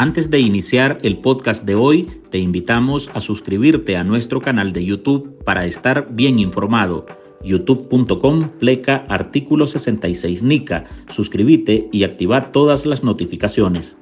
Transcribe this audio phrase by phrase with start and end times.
[0.00, 4.84] Antes de iniciar el podcast de hoy, te invitamos a suscribirte a nuestro canal de
[4.84, 7.04] YouTube para estar bien informado.
[7.42, 10.84] youtube.com pleca artículo 66 NICA.
[11.08, 13.98] Suscríbete y activa todas las notificaciones.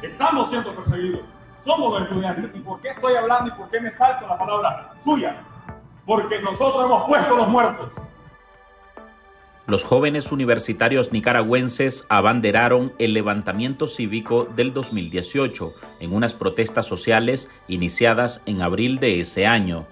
[0.00, 1.20] Estamos siendo perseguidos.
[1.60, 2.52] Somos estudiantes.
[2.54, 5.44] ¿Y por qué estoy hablando y por qué me salto la palabra suya?
[6.06, 7.90] Porque nosotros hemos puesto los muertos
[9.66, 18.42] los jóvenes universitarios nicaragüenses abanderaron el levantamiento cívico del 2018 en unas protestas sociales iniciadas
[18.44, 19.86] en abril de ese año.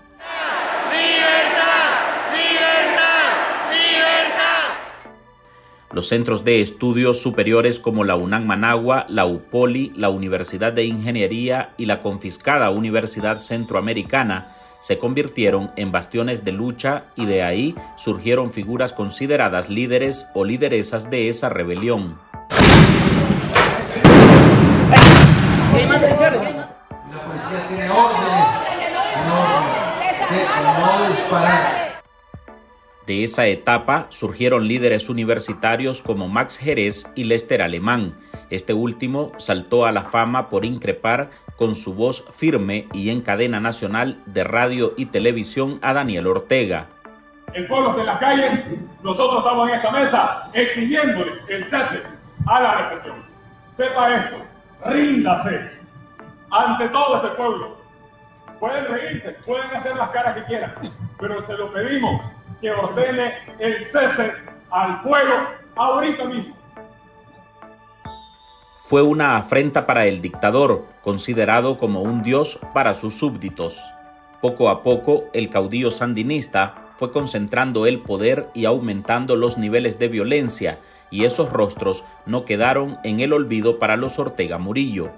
[5.90, 11.74] Los centros de estudios superiores como la UNAM Managua, la UPOLI, la Universidad de Ingeniería
[11.76, 18.50] y la confiscada Universidad Centroamericana se convirtieron en bastiones de lucha y de ahí surgieron
[18.50, 22.18] figuras consideradas líderes o lideresas de esa rebelión.
[33.12, 38.14] De esa etapa surgieron líderes universitarios como Max Jerez y Lester Alemán.
[38.48, 43.60] Este último saltó a la fama por increpar con su voz firme y en cadena
[43.60, 46.86] nacional de radio y televisión a Daniel Ortega.
[47.52, 52.00] El pueblo de las calles, nosotros estamos en esta mesa exigiéndole el cese
[52.46, 53.16] a la represión.
[53.72, 54.36] Sepa esto,
[54.86, 55.70] ríndase
[56.50, 57.76] ante todo este pueblo.
[58.58, 60.72] Pueden reírse, pueden hacer las caras que quieran,
[61.18, 62.22] pero se lo pedimos
[62.62, 64.32] que ordene el cese
[64.70, 65.34] al pueblo
[65.76, 66.56] ahorita mismo.
[68.78, 73.92] Fue una afrenta para el dictador, considerado como un dios para sus súbditos.
[74.40, 80.08] Poco a poco, el caudillo sandinista fue concentrando el poder y aumentando los niveles de
[80.08, 80.78] violencia,
[81.10, 85.10] y esos rostros no quedaron en el olvido para los Ortega Murillo.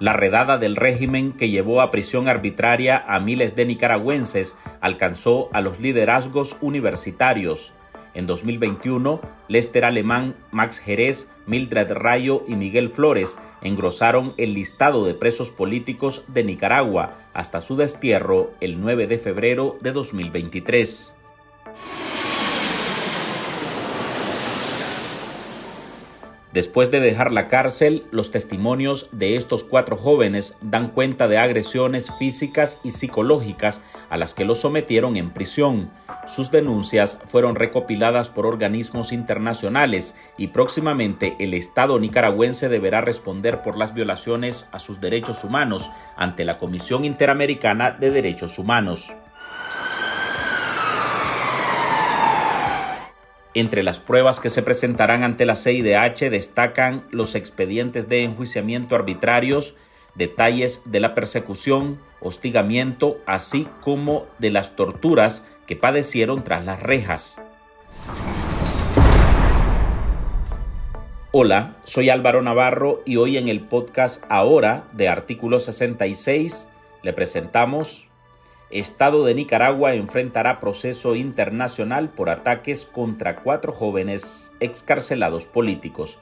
[0.00, 5.60] La redada del régimen que llevó a prisión arbitraria a miles de nicaragüenses alcanzó a
[5.60, 7.74] los liderazgos universitarios.
[8.14, 15.12] En 2021, Lester Alemán, Max Jerez, Mildred Rayo y Miguel Flores engrosaron el listado de
[15.12, 21.14] presos políticos de Nicaragua hasta su destierro el 9 de febrero de 2023.
[26.52, 32.10] Después de dejar la cárcel, los testimonios de estos cuatro jóvenes dan cuenta de agresiones
[32.18, 35.92] físicas y psicológicas a las que los sometieron en prisión.
[36.26, 43.78] Sus denuncias fueron recopiladas por organismos internacionales y próximamente el Estado nicaragüense deberá responder por
[43.78, 49.14] las violaciones a sus derechos humanos ante la Comisión Interamericana de Derechos Humanos.
[53.52, 59.74] Entre las pruebas que se presentarán ante la CIDH destacan los expedientes de enjuiciamiento arbitrarios,
[60.14, 67.42] detalles de la persecución, hostigamiento, así como de las torturas que padecieron tras las rejas.
[71.32, 76.68] Hola, soy Álvaro Navarro y hoy en el podcast Ahora de Artículo 66
[77.02, 78.09] le presentamos
[78.70, 86.20] Estado de Nicaragua enfrentará proceso internacional por ataques contra cuatro jóvenes excarcelados políticos.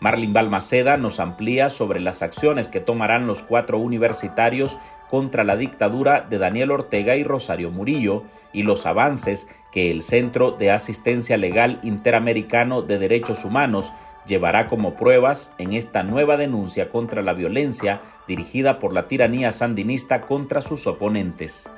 [0.00, 4.78] Marlin Balmaceda nos amplía sobre las acciones que tomarán los cuatro universitarios
[5.10, 10.52] contra la dictadura de Daniel Ortega y Rosario Murillo y los avances que el Centro
[10.52, 13.92] de Asistencia Legal Interamericano de Derechos Humanos
[14.26, 20.22] llevará como pruebas en esta nueva denuncia contra la violencia dirigida por la tiranía sandinista
[20.22, 21.70] contra sus oponentes.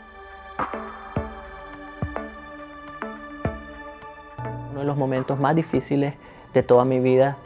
[4.70, 6.14] Uno de los momentos más difíciles
[6.52, 7.36] de toda mi vida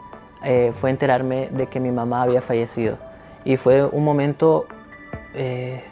[0.45, 2.99] eh, fue enterarme de que mi mamá había fallecido.
[3.45, 4.67] Y fue un momento
[5.35, 5.83] eh,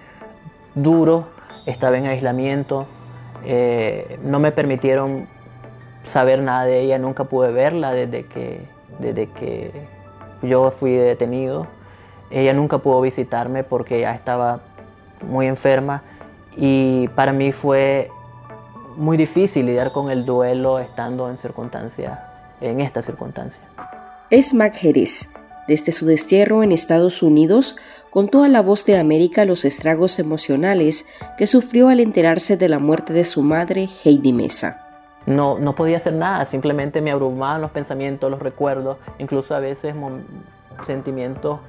[0.75, 1.27] duro,
[1.67, 2.87] estaba en aislamiento,
[3.45, 5.29] eh, no me permitieron
[6.05, 9.73] saber nada de ella, nunca pude verla desde que desde que
[10.43, 11.67] yo fui detenido.
[12.31, 14.61] Ella nunca pudo visitarme porque ya estaba
[15.27, 16.03] muy enferma
[16.57, 18.11] y para mí fue
[18.97, 22.19] muy difícil lidiar con el duelo estando en circunstancias,
[22.61, 23.63] en esta circunstancia.
[24.31, 25.35] Es Mac Jerez.
[25.67, 27.77] Desde su destierro en Estados Unidos,
[28.11, 32.79] contó a la voz de América los estragos emocionales que sufrió al enterarse de la
[32.79, 34.88] muerte de su madre, Heidi Mesa
[35.29, 39.95] no, no podía hacer nada, simplemente me abrumaban los pensamientos, los recuerdos, incluso a veces
[40.87, 41.61] sentimientos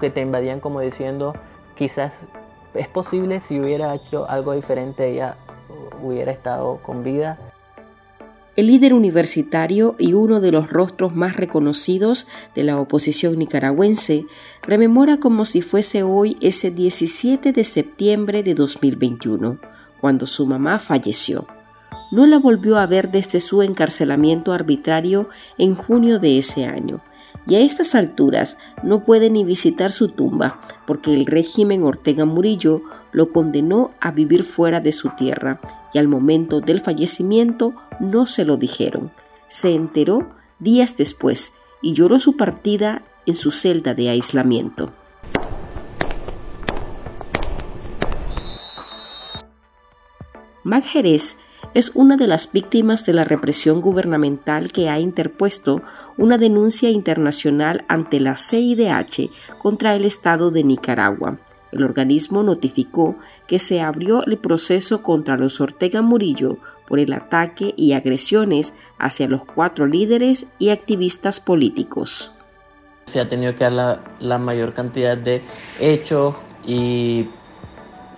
[0.00, 1.34] que te invadían como diciendo,
[1.76, 2.26] quizás
[2.74, 5.36] es posible si hubiera hecho algo diferente, ella
[6.02, 7.38] hubiera estado con vida.
[8.56, 14.24] El líder universitario y uno de los rostros más reconocidos de la oposición nicaragüense
[14.62, 19.58] rememora como si fuese hoy ese 17 de septiembre de 2021,
[20.00, 21.46] cuando su mamá falleció.
[22.10, 25.28] No la volvió a ver desde su encarcelamiento arbitrario
[25.58, 27.02] en junio de ese año
[27.48, 32.82] y a estas alturas no puede ni visitar su tumba porque el régimen Ortega Murillo
[33.10, 35.60] lo condenó a vivir fuera de su tierra
[35.94, 39.10] y al momento del fallecimiento no se lo dijeron.
[39.48, 40.28] Se enteró
[40.58, 44.92] días después y lloró su partida en su celda de aislamiento.
[50.64, 51.38] Mac Jerez
[51.74, 55.82] es una de las víctimas de la represión gubernamental que ha interpuesto
[56.16, 61.38] una denuncia internacional ante la CIDH contra el Estado de Nicaragua.
[61.70, 63.16] El organismo notificó
[63.46, 69.28] que se abrió el proceso contra los Ortega Murillo por el ataque y agresiones hacia
[69.28, 72.34] los cuatro líderes y activistas políticos.
[73.04, 75.42] Se ha tenido que dar la, la mayor cantidad de
[75.78, 76.36] hechos
[76.66, 77.28] y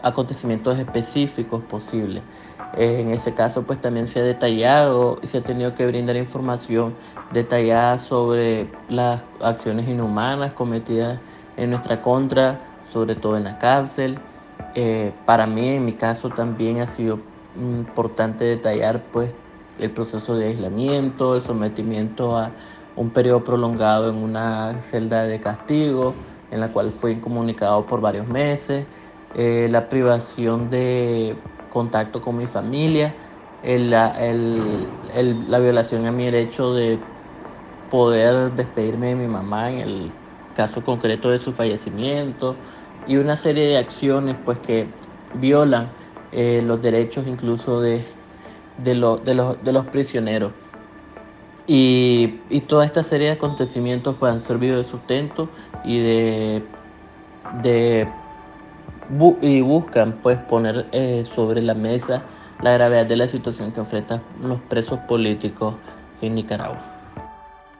[0.02, 2.22] acontecimientos específicos posibles.
[2.76, 6.94] En ese caso, pues también se ha detallado y se ha tenido que brindar información
[7.32, 11.18] detallada sobre las acciones inhumanas cometidas
[11.56, 14.18] en nuestra contra, sobre todo en la cárcel.
[14.74, 17.18] Eh, para mí, en mi caso, también ha sido
[17.56, 19.32] importante detallar pues
[19.78, 22.52] el proceso de aislamiento, el sometimiento a
[22.96, 26.14] un periodo prolongado en una celda de castigo,
[26.50, 28.86] en la cual fue incomunicado por varios meses,
[29.34, 31.36] eh, la privación de
[31.70, 33.14] contacto con mi familia,
[33.62, 34.12] la
[35.58, 36.98] violación a mi derecho de
[37.90, 40.12] poder despedirme de mi mamá en el
[40.54, 42.56] caso concreto de su fallecimiento
[43.06, 44.86] y una serie de acciones pues que
[45.34, 45.88] violan
[46.32, 48.04] eh, los derechos incluso de,
[48.84, 50.52] de, los, prisioneros.
[51.66, 52.38] Y,
[52.68, 55.48] toda esta serie de acontecimientos pues, han servido de sustento
[55.84, 56.62] y de,
[57.62, 58.08] de
[59.40, 62.22] y buscan pues poner eh, sobre la mesa
[62.62, 65.74] la gravedad de la situación que enfrentan los presos políticos
[66.20, 67.00] en Nicaragua.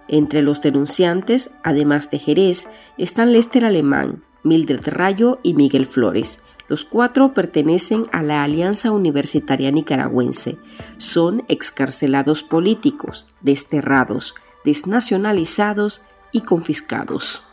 [0.09, 2.69] Entre los denunciantes, además de Jerez,
[2.99, 6.45] están Lester Alemán, Mildred Rayo y Miguel Flores.
[6.67, 10.57] Los cuatro pertenecen a la Alianza Universitaria Nicaragüense.
[10.97, 14.35] Son excarcelados políticos, desterrados,
[14.65, 17.45] desnacionalizados y confiscados.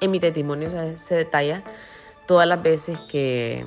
[0.00, 1.62] En mi testimonio se detalla
[2.32, 3.66] todas las veces que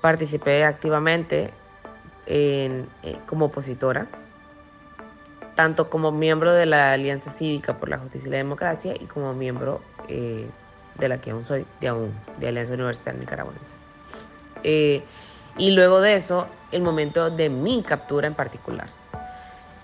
[0.00, 1.52] participé activamente
[2.26, 2.84] eh,
[3.28, 4.08] como opositora,
[5.54, 9.32] tanto como miembro de la Alianza Cívica por la Justicia y la Democracia y como
[9.32, 10.48] miembro eh,
[10.98, 13.76] de la que aún soy, de aún, de Alianza Universitaria Nicaragüense.
[14.64, 15.04] Eh,
[15.56, 18.88] y luego de eso, el momento de mi captura en particular,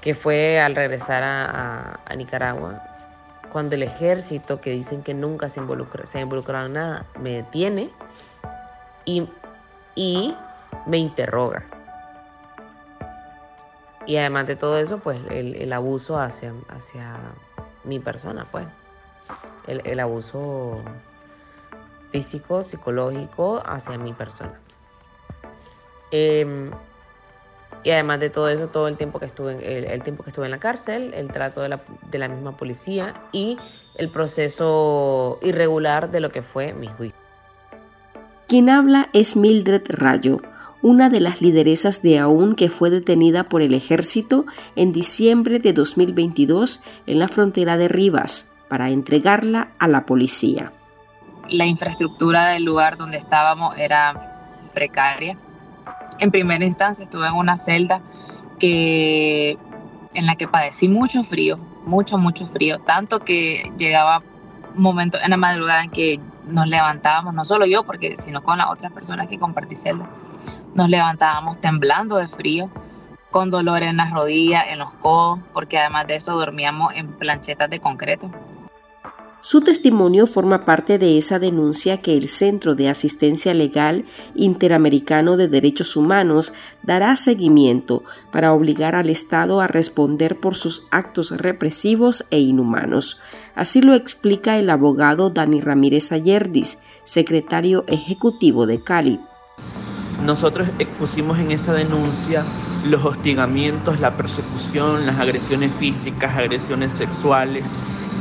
[0.01, 2.90] que fue al regresar a, a Nicaragua,
[3.53, 7.33] cuando el ejército, que dicen que nunca se, involucra, se ha involucrado en nada, me
[7.35, 7.91] detiene
[9.05, 9.29] y,
[10.87, 11.65] me interroga.
[14.07, 17.17] Y además de todo eso, pues el, abuso hacia, hacia
[17.85, 18.67] mi persona, pues.
[19.67, 20.83] El, abuso
[22.11, 24.59] físico, psicológico hacia mi persona.
[26.11, 26.71] Em,
[27.83, 30.45] y además de todo eso, todo el tiempo que estuve, el, el tiempo que estuve
[30.45, 33.57] en la cárcel, el trato de la, de la misma policía y
[33.97, 37.19] el proceso irregular de lo que fue mi juicio.
[38.47, 40.39] Quien habla es Mildred Rayo,
[40.83, 44.45] una de las lideresas de AUN que fue detenida por el ejército
[44.77, 50.73] en diciembre de 2022 en la frontera de Rivas para entregarla a la policía.
[51.49, 55.37] La infraestructura del lugar donde estábamos era precaria
[56.21, 58.01] en primera instancia estuve en una celda
[58.59, 59.59] que,
[60.15, 64.23] en la que padecí mucho frío, mucho, mucho frío, tanto que llegaba
[64.75, 68.71] momentos en la madrugada en que nos levantábamos, no solo yo, porque sino con las
[68.71, 70.09] otras personas que compartí celda,
[70.75, 72.71] nos levantábamos temblando de frío,
[73.31, 77.71] con dolor en las rodillas, en los codos, porque además de eso dormíamos en planchetas
[77.71, 78.31] de concreto.
[79.43, 84.05] Su testimonio forma parte de esa denuncia que el Centro de Asistencia Legal
[84.35, 91.31] Interamericano de Derechos Humanos dará seguimiento para obligar al Estado a responder por sus actos
[91.31, 93.23] represivos e inhumanos.
[93.55, 99.21] Así lo explica el abogado Dani Ramírez Ayerdis, secretario ejecutivo de Cali.
[100.23, 102.45] Nosotros expusimos en esa denuncia
[102.85, 107.71] los hostigamientos, la persecución, las agresiones físicas, agresiones sexuales,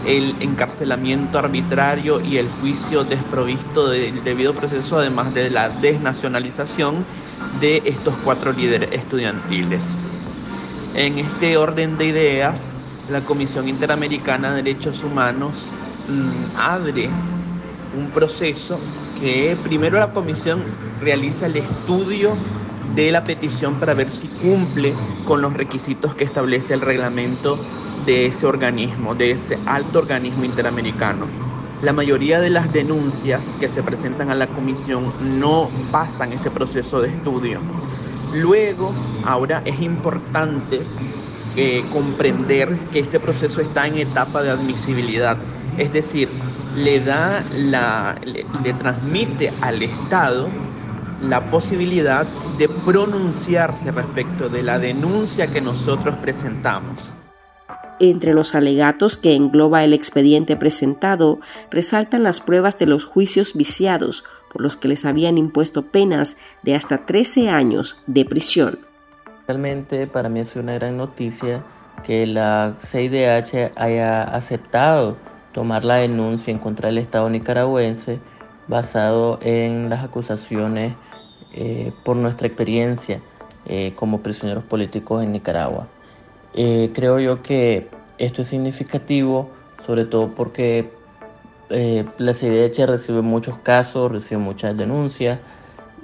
[0.06, 7.06] el encarcelamiento arbitrario y el juicio desprovisto del debido proceso, además de la desnacionalización
[7.60, 9.98] de estos cuatro líderes estudiantiles.
[10.96, 12.74] En este orden de ideas,
[13.10, 15.72] la Comisión Interamericana de Derechos Humanos
[16.08, 17.10] mm, abre
[17.98, 18.80] un proceso
[19.20, 20.64] que primero la comisión
[21.02, 22.36] realiza el estudio
[22.96, 24.94] de la petición para ver si cumple
[25.26, 27.60] con los requisitos que establece el reglamento
[28.10, 31.28] de ese organismo, de ese alto organismo interamericano.
[31.84, 37.02] La mayoría de las denuncias que se presentan a la comisión no pasan ese proceso
[37.02, 37.60] de estudio.
[38.34, 40.82] Luego, ahora es importante
[41.56, 45.38] eh, comprender que este proceso está en etapa de admisibilidad,
[45.78, 46.30] es decir,
[46.76, 50.48] le da la, le transmite al Estado
[51.22, 52.26] la posibilidad
[52.58, 57.19] de pronunciarse respecto de la denuncia que nosotros presentamos.
[58.00, 61.40] Entre los alegatos que engloba el expediente presentado,
[61.70, 66.76] resaltan las pruebas de los juicios viciados por los que les habían impuesto penas de
[66.76, 68.80] hasta 13 años de prisión.
[69.48, 71.64] Realmente para mí es una gran noticia
[72.04, 75.18] que la CIDH haya aceptado
[75.52, 78.20] tomar la denuncia en contra del Estado nicaragüense
[78.70, 80.94] basado en las acusaciones
[81.54, 83.20] eh, por nuestra experiencia
[83.66, 85.88] eh, como prisioneros políticos en Nicaragua.
[86.54, 89.50] Eh, creo yo que esto es significativo,
[89.86, 90.92] sobre todo porque
[91.70, 95.38] la CIDH recibe muchos casos, recibe muchas denuncias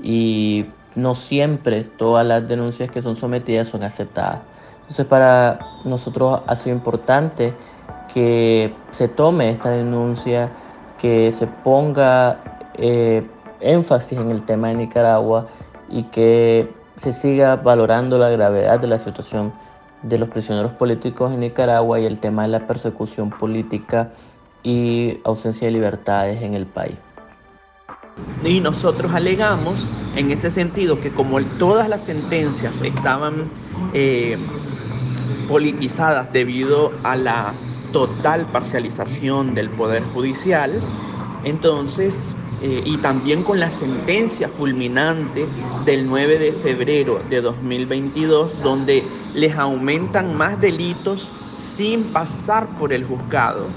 [0.04, 4.42] y no siempre todas las denuncias que son sometidas son aceptadas.
[4.82, 7.56] Entonces para nosotros ha sido importante
[8.14, 10.52] que se tome esta denuncia,
[11.00, 12.60] que se ponga
[13.60, 15.48] énfasis en el tema de Nicaragua
[15.90, 19.52] y que se siga valorando la gravedad de la situación
[20.06, 24.12] de los prisioneros políticos en Nicaragua y el tema de la persecución política
[24.64, 26.96] y ausencia de libertades en el país.
[28.44, 29.86] Y nosotros alegamos
[30.16, 33.50] en ese sentido que como todas las sentencias estaban
[33.94, 34.38] eh,
[35.48, 37.54] politizadas debido a la
[37.92, 40.80] total parcialización del Poder Judicial,
[41.44, 42.36] entonces
[42.68, 45.46] eh, y también con la sentencia fulminante
[45.86, 49.04] del 9 de febrero de 2022, donde
[49.36, 53.68] les aumentan más delitos sin pasar por el juzgado.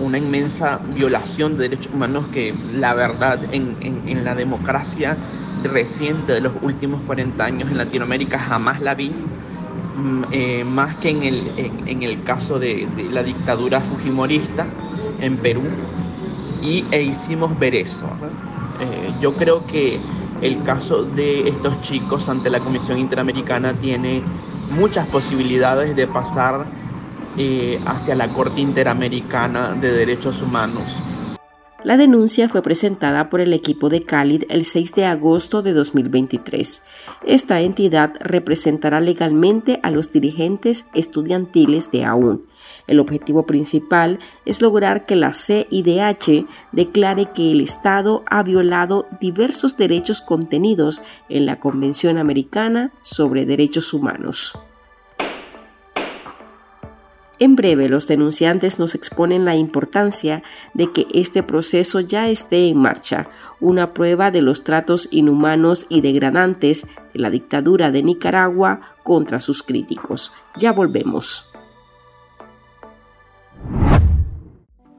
[0.00, 5.18] Una inmensa violación de derechos humanos que la verdad en, en, la democracia
[5.62, 9.10] reciente de los últimos 40 años en Latinoamérica jamás la vi.
[9.10, 14.64] Mm, eh, más que en el, en, el caso de, de la dictadura fujimorista
[15.20, 15.64] en Perú,
[16.64, 18.06] y, e hicimos ver eso.
[18.80, 20.00] Eh, yo creo que
[20.40, 24.22] el caso de estos chicos ante la Comisión Interamericana tiene
[24.70, 26.66] muchas posibilidades de pasar
[27.36, 30.84] eh, hacia la Corte Interamericana de Derechos Humanos.
[31.84, 36.82] La denuncia fue presentada por el equipo de Cálid el 6 de agosto de 2023.
[37.26, 42.46] Esta entidad representará legalmente a los dirigentes estudiantiles de AUN
[42.86, 49.76] el objetivo principal es lograr que la CIDH declare que el Estado ha violado diversos
[49.76, 54.58] derechos contenidos en la Convención Americana sobre Derechos Humanos.
[57.40, 62.78] En breve, los denunciantes nos exponen la importancia de que este proceso ya esté en
[62.78, 63.28] marcha,
[63.60, 69.64] una prueba de los tratos inhumanos y degradantes de la dictadura de Nicaragua contra sus
[69.64, 70.32] críticos.
[70.56, 71.53] Ya volvemos.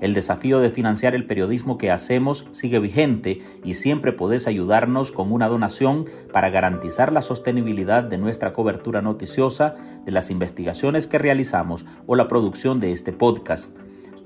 [0.00, 5.32] El desafío de financiar el periodismo que hacemos sigue vigente y siempre podés ayudarnos con
[5.32, 9.74] una donación para garantizar la sostenibilidad de nuestra cobertura noticiosa,
[10.04, 13.78] de las investigaciones que realizamos o la producción de este podcast.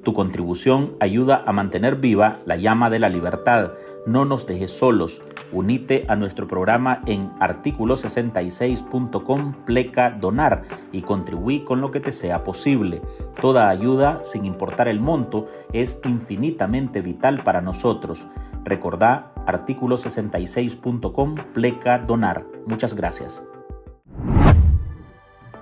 [0.02, 3.73] Tu contribución ayuda a mantener viva la llama de la libertad.
[4.05, 5.23] No nos dejes solos.
[5.53, 12.43] Unite a nuestro programa en artículo66.com pleca donar y contribuí con lo que te sea
[12.43, 13.01] posible.
[13.41, 18.27] Toda ayuda, sin importar el monto, es infinitamente vital para nosotros.
[18.65, 22.45] Recordá artículo66.com pleca donar.
[22.67, 23.47] Muchas gracias.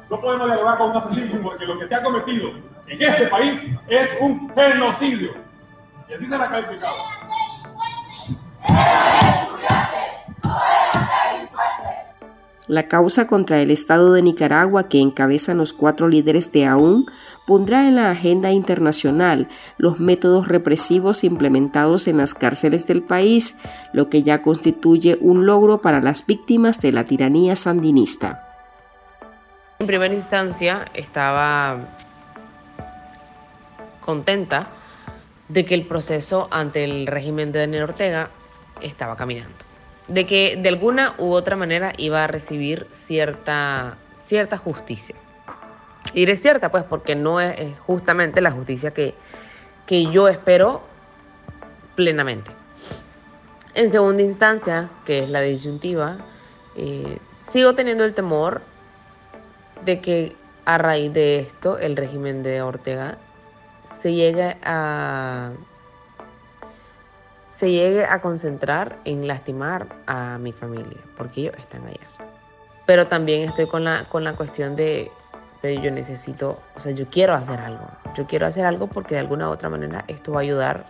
[0.08, 2.52] No podemos dialogar con un asesino porque lo que se ha cometido
[2.86, 5.32] en este país es un genocidio.
[6.08, 7.19] Y así será calificado.
[12.70, 17.04] La causa contra el Estado de Nicaragua que encabezan los cuatro líderes de AUN
[17.44, 23.60] pondrá en la agenda internacional los métodos represivos implementados en las cárceles del país,
[23.92, 28.46] lo que ya constituye un logro para las víctimas de la tiranía sandinista.
[29.80, 31.88] En primera instancia estaba
[34.00, 34.68] contenta
[35.48, 38.30] de que el proceso ante el régimen de Daniel Ortega
[38.82, 39.70] estaba caminando
[40.10, 45.14] de que de alguna u otra manera iba a recibir cierta, cierta justicia.
[46.14, 49.14] Y es cierta, pues, porque no es, justamente la justicia que,
[49.86, 50.82] que yo espero
[51.94, 52.50] plenamente.
[53.74, 56.18] En segunda instancia, que es la disyuntiva,
[56.74, 58.62] eh, sigo teniendo el temor
[59.84, 60.34] de que
[60.64, 63.18] a raíz de esto el régimen de Ortega
[63.84, 65.52] se llegue a
[67.60, 72.06] se llegue a concentrar en lastimar a mi familia, porque ellos están allá.
[72.86, 75.10] Pero también estoy con la, con la cuestión de,
[75.62, 77.86] yo necesito, o sea, yo quiero hacer algo.
[78.16, 80.86] Yo quiero hacer algo porque de alguna u otra manera esto va a ayudar,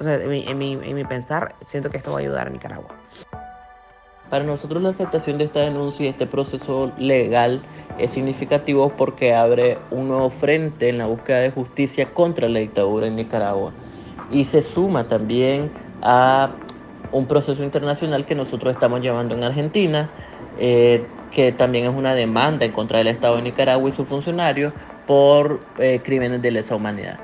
[0.00, 2.48] o sea, en mi, en mi, en mi pensar, siento que esto va a ayudar
[2.48, 2.96] a Nicaragua.
[4.28, 7.62] Para nosotros la aceptación de esta denuncia y este proceso legal
[7.98, 13.06] es significativo porque abre un nuevo frente en la búsqueda de justicia contra la dictadura
[13.06, 13.72] en Nicaragua
[14.32, 15.70] y se suma también
[16.02, 16.54] a
[17.12, 20.10] un proceso internacional que nosotros estamos llevando en Argentina,
[20.58, 24.72] eh, que también es una demanda en contra del Estado de Nicaragua y sus funcionarios
[25.06, 27.20] por eh, crímenes de lesa humanidad.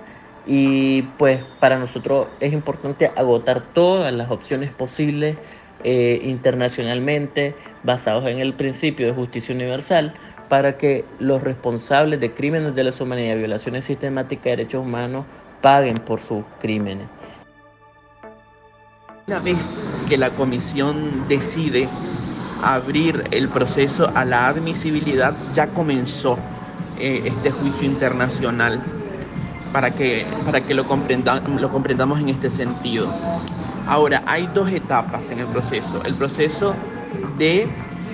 [0.46, 5.36] Y pues para nosotros es importante agotar todas las opciones posibles
[5.84, 10.14] eh, internacionalmente basados en el principio de justicia universal
[10.48, 15.26] para que los responsables de crímenes de lesa humanidad violaciones sistemáticas de derechos humanos
[15.60, 17.08] paguen por sus crímenes.
[19.28, 21.86] Una vez que la comisión decide
[22.62, 26.38] abrir el proceso a la admisibilidad, ya comenzó
[26.98, 28.80] eh, este juicio internacional
[29.70, 33.12] para que, para que lo, lo comprendamos en este sentido.
[33.86, 36.02] Ahora, hay dos etapas en el proceso.
[36.04, 36.74] El proceso
[37.36, 37.66] de,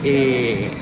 [0.02, 0.72] eh,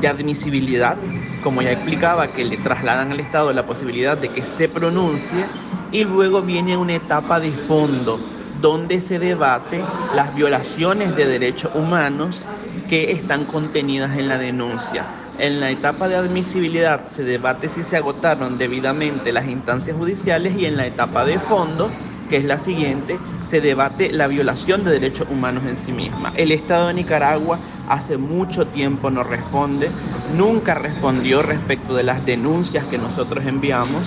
[0.00, 0.96] de admisibilidad,
[1.44, 5.46] como ya explicaba, que le trasladan al Estado la posibilidad de que se pronuncie,
[5.92, 8.18] y luego viene una etapa de fondo
[8.62, 12.44] donde se debate las violaciones de derechos humanos
[12.88, 15.04] que están contenidas en la denuncia.
[15.38, 20.66] En la etapa de admisibilidad se debate si se agotaron debidamente las instancias judiciales y
[20.66, 21.90] en la etapa de fondo,
[22.30, 26.32] que es la siguiente, se debate la violación de derechos humanos en sí misma.
[26.36, 29.90] El Estado de Nicaragua hace mucho tiempo no responde,
[30.36, 34.06] nunca respondió respecto de las denuncias que nosotros enviamos.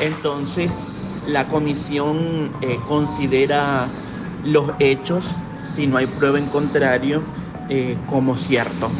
[0.00, 0.92] Entonces,
[1.26, 3.88] la comisión eh, considera
[4.44, 5.24] los hechos,
[5.58, 7.22] si no hay prueba en contrario,
[7.68, 8.90] eh, como ciertos.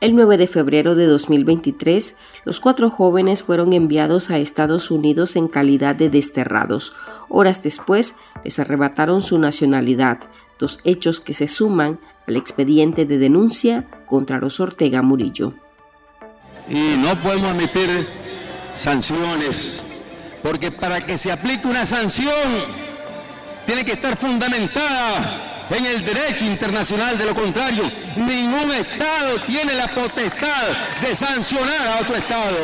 [0.00, 5.46] El 9 de febrero de 2023, los cuatro jóvenes fueron enviados a Estados Unidos en
[5.46, 6.92] calidad de desterrados.
[7.28, 10.18] Horas después, les arrebataron su nacionalidad,
[10.58, 15.54] dos hechos que se suman al expediente de denuncia contra los Ortega Murillo.
[16.68, 18.08] Y no podemos emitir
[18.74, 19.86] sanciones
[20.42, 22.32] porque para que se aplique una sanción
[23.66, 27.16] tiene que estar fundamentada en el derecho internacional.
[27.16, 27.84] De lo contrario,
[28.16, 30.68] ningún Estado tiene la potestad
[31.00, 32.56] de sancionar a otro Estado.